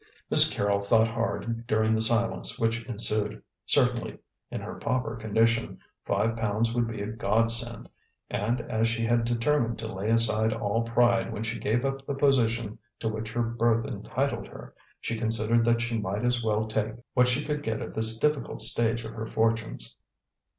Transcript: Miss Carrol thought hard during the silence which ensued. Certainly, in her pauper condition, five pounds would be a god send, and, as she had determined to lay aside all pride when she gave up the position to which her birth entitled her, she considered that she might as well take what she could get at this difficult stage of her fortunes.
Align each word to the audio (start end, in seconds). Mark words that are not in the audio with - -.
Miss 0.31 0.51
Carrol 0.51 0.79
thought 0.81 1.07
hard 1.07 1.67
during 1.67 1.93
the 1.95 2.01
silence 2.01 2.59
which 2.59 2.83
ensued. 2.87 3.39
Certainly, 3.67 4.17
in 4.49 4.59
her 4.59 4.79
pauper 4.79 5.15
condition, 5.15 5.77
five 6.05 6.35
pounds 6.37 6.73
would 6.73 6.87
be 6.87 7.03
a 7.03 7.05
god 7.11 7.51
send, 7.51 7.87
and, 8.27 8.61
as 8.61 8.87
she 8.87 9.05
had 9.05 9.25
determined 9.25 9.77
to 9.77 9.93
lay 9.93 10.09
aside 10.09 10.53
all 10.53 10.81
pride 10.81 11.31
when 11.31 11.43
she 11.43 11.59
gave 11.59 11.85
up 11.85 12.03
the 12.07 12.15
position 12.15 12.79
to 12.99 13.09
which 13.09 13.31
her 13.33 13.43
birth 13.43 13.85
entitled 13.85 14.47
her, 14.47 14.73
she 14.99 15.15
considered 15.19 15.63
that 15.65 15.81
she 15.81 15.99
might 15.99 16.25
as 16.25 16.43
well 16.43 16.65
take 16.65 16.93
what 17.13 17.27
she 17.27 17.45
could 17.45 17.61
get 17.61 17.79
at 17.79 17.93
this 17.93 18.17
difficult 18.17 18.59
stage 18.63 19.05
of 19.05 19.13
her 19.13 19.27
fortunes. 19.27 19.97